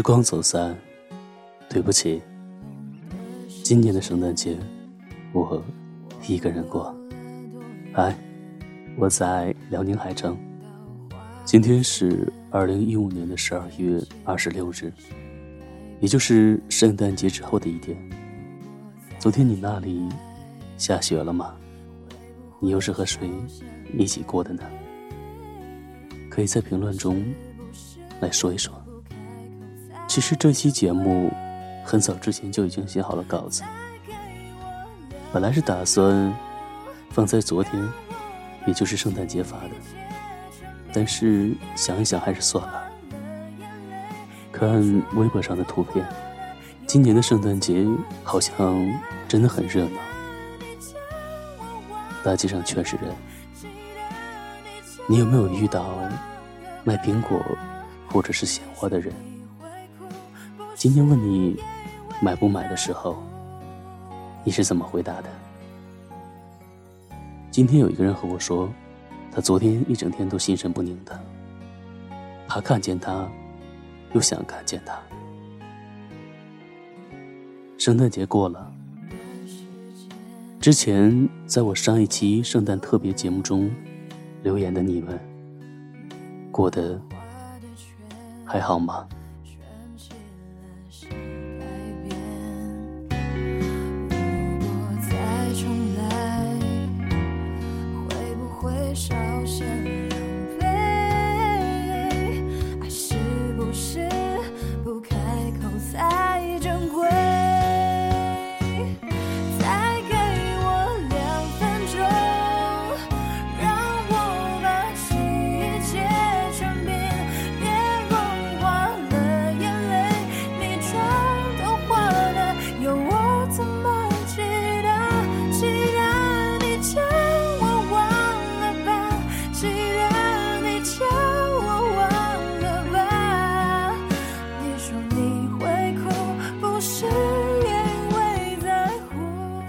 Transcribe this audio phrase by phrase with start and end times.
[0.00, 0.74] 时光走散，
[1.68, 2.22] 对不起，
[3.62, 4.56] 今年的圣诞节
[5.30, 5.62] 我
[6.26, 6.96] 一个人过。
[7.92, 8.16] 嗨，
[8.96, 10.38] 我在辽宁海城，
[11.44, 14.90] 今天是二零一五年的十二月二十六日，
[16.00, 17.94] 也就是圣诞节之后的一天。
[19.18, 20.08] 昨天你那里
[20.78, 21.54] 下雪了吗？
[22.58, 23.30] 你又是和谁
[23.98, 24.62] 一起过的呢？
[26.30, 27.22] 可以在评论中
[28.20, 28.79] 来说一说。
[30.10, 31.32] 其实这期节目
[31.84, 33.62] 很早之前就已经写好了稿子，
[35.32, 36.34] 本来是打算
[37.10, 37.80] 放在昨天，
[38.66, 39.70] 也就是圣诞节发的，
[40.92, 42.82] 但是想一想还是算了。
[44.50, 44.82] 看
[45.14, 46.04] 微博上的图片。
[46.88, 47.86] 今年的圣诞节
[48.24, 48.84] 好像
[49.28, 50.00] 真的很热闹，
[52.24, 53.14] 大街上全是人。
[55.08, 55.94] 你有没有遇到
[56.82, 57.40] 卖苹果
[58.08, 59.14] 或者是鲜花的人？
[60.80, 61.54] 今天问你
[62.22, 63.22] 买不买的时候，
[64.42, 65.28] 你是怎么回答的？
[67.50, 68.66] 今天有一个人和我说，
[69.30, 71.22] 他昨天一整天都心神不宁的，
[72.48, 73.28] 怕看见他，
[74.14, 74.98] 又想看见他。
[77.76, 78.72] 圣诞节过了，
[80.60, 83.70] 之前在我上一期圣诞特别节目中
[84.42, 85.20] 留言的你们，
[86.50, 86.98] 过得
[88.46, 89.06] 还好吗？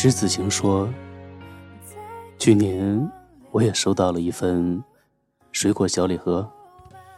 [0.00, 0.88] 之子晴说
[2.40, 3.12] ：“去年
[3.50, 4.82] 我也收到了一份
[5.52, 6.50] 水果小礼盒，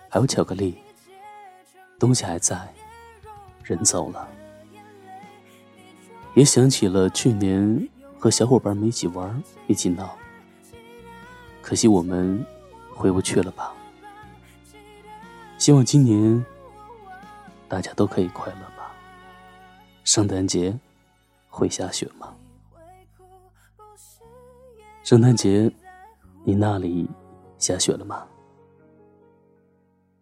[0.08, 0.76] 还有巧克力。
[1.96, 2.58] 东西还在，
[3.62, 4.28] 人走了。
[6.34, 7.88] 也想起了去年
[8.18, 10.18] 和小伙伴们一起玩，一起闹。
[11.60, 12.44] 可惜我们
[12.92, 13.72] 回不去了吧？
[15.56, 16.44] 希望今年
[17.68, 18.92] 大家都可以快乐吧。
[20.02, 20.76] 圣诞节
[21.48, 22.34] 会下雪吗？”
[25.02, 25.70] 圣诞节，
[26.44, 27.10] 你那里
[27.58, 28.24] 下雪了吗？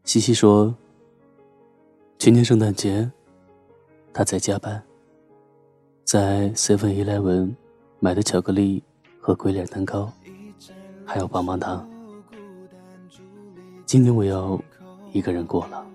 [0.04, 0.74] 西西说，
[2.18, 3.08] 去年圣诞节，
[4.10, 4.82] 他在加班，
[6.02, 7.54] 在 Seven Eleven
[7.98, 8.82] 买的巧克力
[9.20, 10.10] 和鬼脸蛋糕，
[11.04, 11.86] 还有棒棒糖。
[13.84, 14.58] 今年我要
[15.12, 15.86] 一个人过了，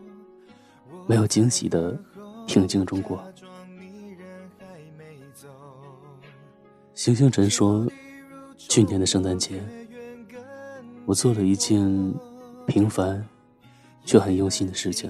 [1.07, 1.97] 没有惊喜的
[2.45, 3.19] 平静中过。
[6.94, 7.84] 星星晨说。
[8.75, 9.63] 去年的圣诞节，
[11.06, 12.13] 我做了一件
[12.68, 13.25] 平凡
[14.03, 15.09] 却很用心的事情。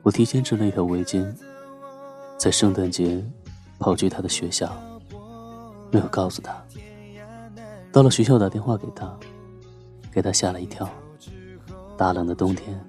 [0.00, 1.30] 我提前织了一条围巾，
[2.38, 3.22] 在圣诞节
[3.78, 4.74] 跑去他的学校，
[5.90, 6.56] 没有告诉他。
[7.92, 9.14] 到了学校打电话给他，
[10.10, 10.88] 给他吓了一跳。
[11.98, 12.82] 大冷的冬天，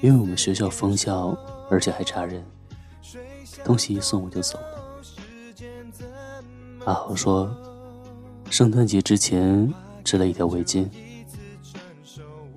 [0.00, 1.28] 因为我们学校封校，
[1.70, 2.44] 而且还查人，
[3.62, 4.66] 东西一送我就走了。
[6.86, 7.48] 阿豪说。
[8.50, 10.84] 圣诞节之前织了一条围巾，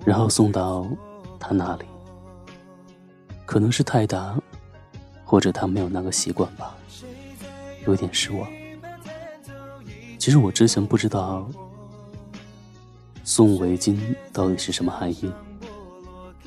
[0.04, 0.84] 然后送到
[1.38, 1.84] 他那里。
[3.46, 4.36] 可能是太大，
[5.24, 6.76] 或者他没有那个习惯吧，
[7.86, 8.46] 有点失望。
[10.18, 11.48] 其实我之前不知道
[13.22, 13.96] 送围巾
[14.32, 15.32] 到底是什么含义，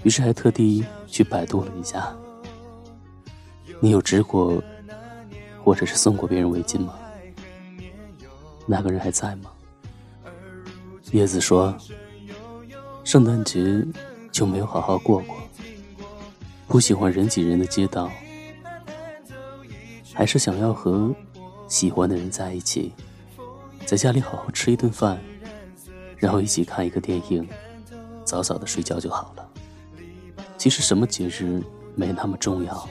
[0.04, 2.14] 于是还特地去百度了一下。
[3.80, 4.62] 你有织过，
[5.64, 6.96] 或者是送过别人围巾吗？
[8.68, 9.50] 那个人还在吗？
[11.12, 11.74] 叶子说
[13.06, 13.82] ：“圣诞节
[14.30, 15.38] 就没有好好过过，
[16.68, 18.12] 不喜欢人挤人的街道，
[20.14, 21.16] 还是想要和
[21.70, 22.92] 喜欢的人在一起，
[23.86, 25.18] 在家里好好吃一顿饭，
[26.18, 27.48] 然后一起看一个电影，
[28.26, 29.50] 早早的睡觉就好了。
[30.58, 31.64] 其实什么节日
[31.96, 32.90] 没那么重要，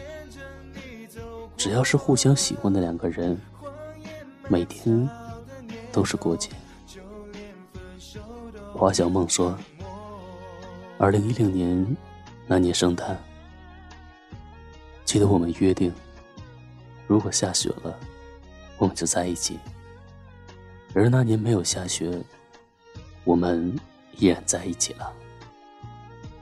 [1.55, 3.39] 只要是互相喜欢的两个人，
[4.49, 5.07] 每天。”
[5.97, 6.51] 都是过节。
[8.75, 9.59] 华小梦说
[11.01, 11.97] ：“二零一零年
[12.47, 13.19] 那年圣诞，
[15.07, 15.91] 记得我们约定，
[17.07, 17.99] 如果下雪了，
[18.77, 19.59] 我们就在一起。
[20.95, 22.23] 而那年没有下雪，
[23.25, 23.75] 我们
[24.19, 25.11] 依然在一起了。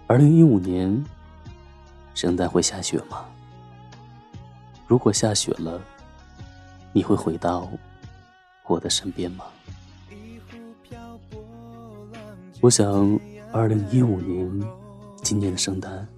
[0.09, 1.05] 二零一五年，
[2.12, 3.25] 圣诞会下雪吗？
[4.89, 5.81] 如果下雪了，
[6.93, 7.71] 你会回到
[8.66, 9.44] 我的身边吗？”
[12.61, 13.20] 我想，
[13.52, 14.62] 二零一五年
[15.22, 16.08] 今年的圣诞，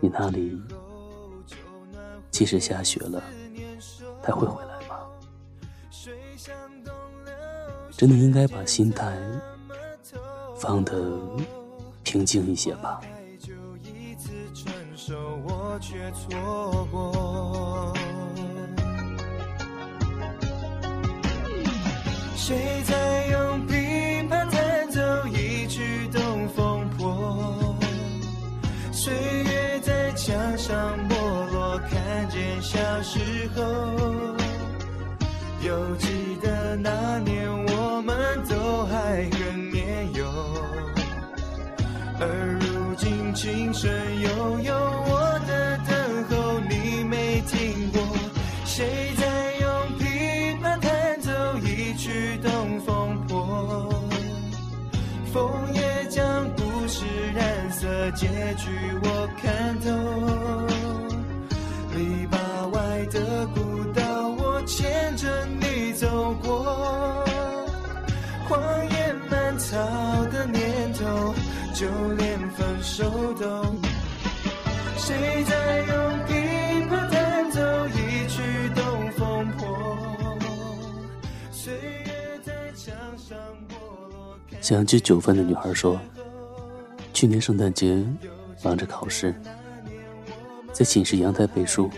[0.00, 0.58] 你那里
[2.30, 3.22] 即使下雪了，
[4.22, 4.96] 他会回来吗？
[7.90, 9.16] 真的应该把心态
[10.56, 11.20] 放得
[12.02, 13.00] 平静一些吧。
[22.46, 22.54] 谁
[22.84, 27.74] 在用琵琶弹奏一曲《东风破》？
[28.92, 30.76] 岁月在墙上
[31.08, 31.14] 剥
[31.50, 33.18] 落，看见小时
[33.56, 33.64] 候。
[35.62, 38.14] 犹记得那年我们
[38.46, 40.26] 都还很年幼，
[42.20, 43.90] 而如今琴声
[44.20, 44.74] 悠悠，
[45.06, 48.02] 我的等候你没听过，
[48.66, 49.03] 谁？
[58.64, 58.70] 结局
[59.02, 59.90] 我看透。
[61.94, 62.34] 篱笆
[62.70, 67.24] 外的孤岛，我牵着你走过。
[68.48, 68.58] 荒
[68.90, 69.76] 野蔓草
[70.32, 71.34] 的年头，
[71.74, 73.66] 就连分手都。
[74.96, 75.94] 谁在用
[76.26, 78.40] 琵琶弹奏一曲
[78.74, 79.62] 东风破？
[81.50, 83.36] 岁月在墙上
[83.68, 83.74] 剥
[84.10, 84.38] 落。
[84.62, 86.00] 想去九分的女孩说
[87.12, 88.02] ：“去年圣诞节
[88.64, 89.34] 忙着考试，
[90.72, 91.88] 在寝室阳台背书。”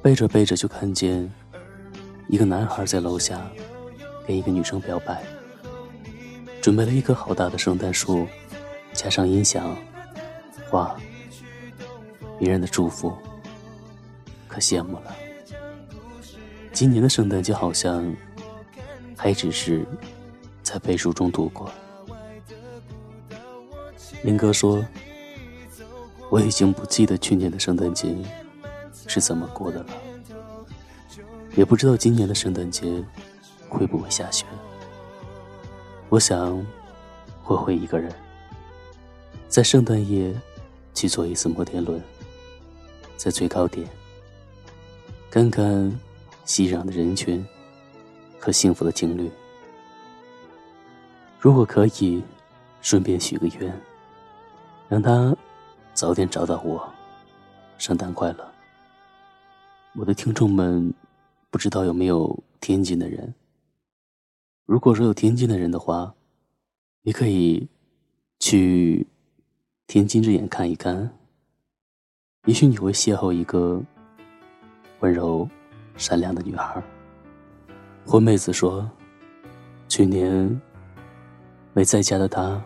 [0.00, 1.30] 背着背着，就看见
[2.28, 3.50] 一个男孩在楼下
[4.26, 5.22] 跟一个女生表白，
[6.62, 8.26] 准备了一棵好大的圣诞树，
[8.92, 9.76] 加上音响、
[10.70, 10.96] 花，
[12.38, 13.12] 别人的祝福，
[14.46, 15.14] 可羡慕了。
[16.72, 18.14] 今年的圣诞节好像
[19.16, 19.84] 还只是
[20.62, 21.70] 在背书中度过。
[24.22, 24.82] 林哥说
[26.30, 28.14] ：“我已经不记得去年的圣诞节。”
[29.06, 29.86] 是怎么过的了？
[31.56, 33.02] 也不知道今年的圣诞节
[33.66, 34.44] 会不会下雪。
[36.10, 36.62] 我想
[37.46, 38.12] 我会一个人
[39.48, 40.38] 在圣诞夜
[40.92, 41.98] 去坐一次摩天轮，
[43.16, 43.88] 在最高点
[45.30, 45.98] 看看
[46.44, 47.42] 熙攘的人群
[48.38, 49.30] 和幸福的情侣。
[51.40, 52.22] 如果可以，
[52.82, 53.80] 顺便许个愿，
[54.86, 55.34] 让他
[55.98, 56.88] 早点找到我。
[57.76, 58.48] 圣诞快乐！
[59.96, 60.94] 我的听众们，
[61.50, 63.34] 不知道有没有天津的人？
[64.64, 66.14] 如果说有天津的人的话，
[67.02, 67.68] 你可以
[68.38, 69.04] 去
[69.88, 71.10] 天津之眼看一看，
[72.44, 73.82] 也许你会邂逅一个
[75.00, 75.48] 温柔、
[75.96, 76.80] 善良的女孩。
[78.06, 78.88] 婚妹子说，
[79.88, 80.62] 去年
[81.72, 82.64] 没在家的她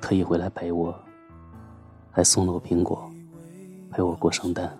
[0.00, 0.96] 特意回来陪我，
[2.18, 3.08] 还送了我苹果，
[3.92, 4.76] 陪我过圣诞。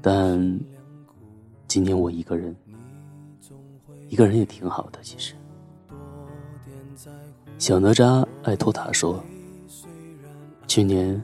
[0.00, 0.58] 但
[1.66, 2.56] 今年我一个人，
[4.08, 4.98] 一个人也挺好的。
[5.02, 5.34] 其实，
[7.58, 9.22] 小哪吒爱托塔说，
[10.66, 11.22] 去年，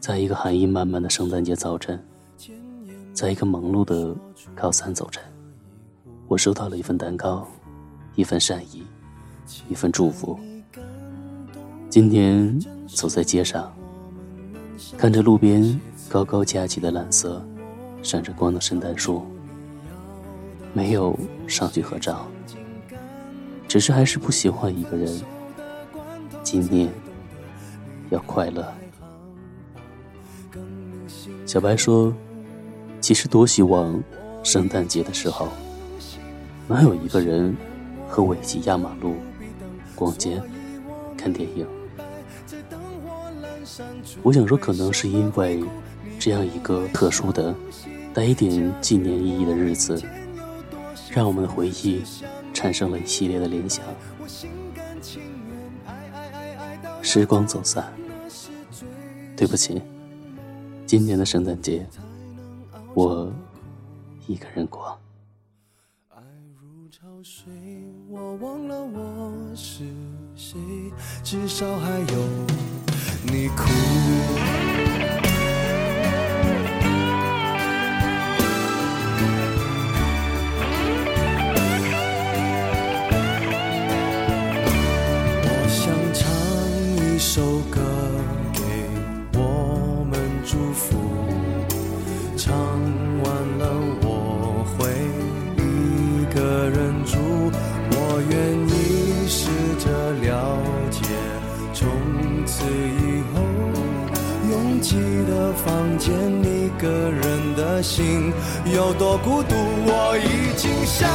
[0.00, 2.02] 在一个寒意漫漫的圣诞节早晨，
[3.12, 4.16] 在一个忙碌的
[4.54, 5.22] 高三早晨，
[6.26, 7.46] 我收到了一份蛋糕，
[8.14, 8.82] 一份善意，
[9.68, 10.40] 一份祝福。
[11.90, 13.72] 今年走在街上，
[14.96, 15.78] 看着路边。
[16.10, 17.46] 高高架起的蓝色、
[18.02, 19.26] 闪着光的圣诞树，
[20.72, 21.14] 没有
[21.46, 22.26] 上去合照，
[23.68, 25.20] 只是还是不喜欢一个人。
[26.42, 26.88] 今年
[28.08, 28.66] 要快乐。
[31.44, 32.10] 小白说
[33.02, 34.02] ：“其实多希望
[34.42, 35.48] 圣诞节的时候，
[36.68, 37.54] 能有一个人
[38.08, 39.16] 和我一起压马路、
[39.94, 40.40] 逛街、
[41.18, 41.66] 看电影。”
[44.22, 45.64] 我想说，可能是因为。
[46.20, 47.54] 这样一个特殊的、
[48.12, 50.02] 带一点纪念意义的日子，
[51.12, 52.02] 让我们的回忆
[52.52, 53.84] 产生了一系列的联想。
[57.02, 57.86] 时光走散，
[59.36, 59.80] 对不起，
[60.86, 61.86] 今年的圣诞节，
[62.94, 63.32] 我
[64.26, 64.98] 一个人过。
[68.10, 69.84] 我忘了我是
[70.34, 70.58] 谁，
[71.22, 72.06] 至少还有
[73.24, 74.57] 你哭。
[105.98, 108.32] 见，一个人的心
[108.64, 109.54] 有多孤独。
[109.84, 111.08] 我已经相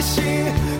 [0.00, 0.22] 信，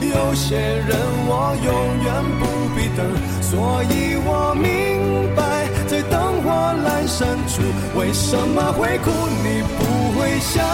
[0.01, 0.97] 有些人
[1.27, 1.69] 我永
[2.05, 3.05] 远不必等，
[3.43, 6.47] 所以我明白，在灯火
[6.87, 7.61] 阑珊处，
[7.99, 9.11] 为什么会哭？
[9.43, 10.65] 你不会相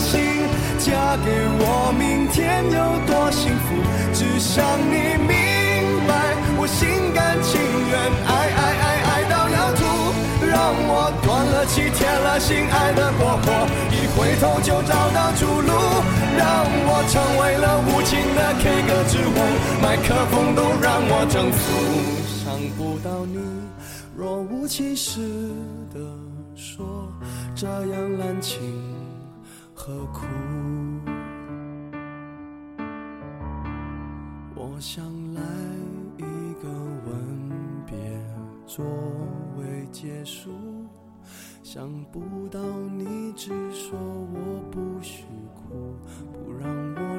[0.00, 0.20] 信，
[0.78, 1.30] 嫁给
[1.60, 3.80] 我，明天有多幸福？
[4.12, 5.30] 只想你明
[6.06, 7.94] 白，我心甘情愿，
[8.26, 9.80] 爱爱爱爱到要吐，
[10.52, 13.48] 让我断了气，铁了心，爱的过火，
[13.88, 15.72] 一回头就找到出路，
[16.36, 16.44] 让
[16.84, 19.40] 我成为了无情的 K 歌之王，
[19.80, 21.64] 麦克风都让我征服，
[22.44, 23.40] 想不到你
[24.14, 25.20] 若无其事
[25.94, 25.98] 的
[26.54, 27.10] 说，
[27.54, 28.60] 这样滥情
[29.74, 30.26] 何苦？
[34.54, 35.02] 我想
[35.34, 35.40] 来
[36.18, 36.22] 一
[36.62, 37.50] 个吻
[37.86, 37.96] 别
[38.66, 38.84] 作
[39.92, 40.50] 结束。
[41.62, 42.60] 想不到
[42.98, 45.94] 你只说我不许哭
[46.44, 47.11] 不让我